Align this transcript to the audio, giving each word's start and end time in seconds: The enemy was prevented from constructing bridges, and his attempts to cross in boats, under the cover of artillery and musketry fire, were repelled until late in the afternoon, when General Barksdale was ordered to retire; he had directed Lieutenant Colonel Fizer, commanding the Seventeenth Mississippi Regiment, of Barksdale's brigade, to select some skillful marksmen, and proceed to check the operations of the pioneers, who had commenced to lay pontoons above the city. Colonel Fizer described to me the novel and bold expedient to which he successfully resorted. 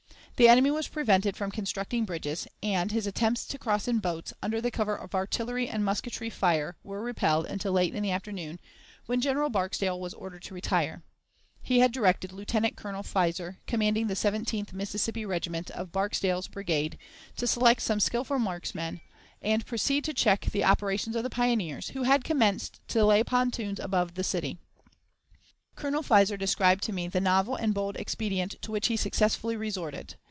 The 0.37 0.47
enemy 0.47 0.71
was 0.71 0.87
prevented 0.87 1.37
from 1.37 1.51
constructing 1.51 2.03
bridges, 2.03 2.47
and 2.63 2.91
his 2.91 3.05
attempts 3.05 3.45
to 3.45 3.59
cross 3.59 3.87
in 3.87 3.99
boats, 3.99 4.33
under 4.41 4.59
the 4.59 4.71
cover 4.71 4.95
of 4.95 5.13
artillery 5.13 5.67
and 5.69 5.85
musketry 5.85 6.31
fire, 6.31 6.75
were 6.83 6.99
repelled 7.03 7.45
until 7.45 7.73
late 7.73 7.93
in 7.93 8.01
the 8.01 8.09
afternoon, 8.09 8.59
when 9.05 9.21
General 9.21 9.51
Barksdale 9.51 9.99
was 9.99 10.15
ordered 10.15 10.41
to 10.45 10.55
retire; 10.55 11.03
he 11.61 11.77
had 11.77 11.91
directed 11.91 12.31
Lieutenant 12.33 12.75
Colonel 12.75 13.03
Fizer, 13.03 13.59
commanding 13.67 14.07
the 14.07 14.15
Seventeenth 14.15 14.73
Mississippi 14.73 15.27
Regiment, 15.27 15.69
of 15.69 15.91
Barksdale's 15.91 16.47
brigade, 16.47 16.97
to 17.37 17.45
select 17.45 17.79
some 17.83 17.99
skillful 17.99 18.39
marksmen, 18.39 18.99
and 19.43 19.63
proceed 19.67 20.03
to 20.05 20.13
check 20.13 20.45
the 20.47 20.63
operations 20.63 21.15
of 21.15 21.21
the 21.21 21.29
pioneers, 21.29 21.89
who 21.89 22.01
had 22.01 22.23
commenced 22.23 22.81
to 22.87 23.05
lay 23.05 23.23
pontoons 23.23 23.79
above 23.79 24.15
the 24.15 24.23
city. 24.23 24.57
Colonel 25.75 26.01
Fizer 26.01 26.35
described 26.35 26.83
to 26.85 26.93
me 26.93 27.07
the 27.07 27.21
novel 27.21 27.55
and 27.55 27.75
bold 27.75 27.95
expedient 27.95 28.59
to 28.63 28.71
which 28.71 28.87
he 28.87 28.97
successfully 28.97 29.55
resorted. 29.55 30.15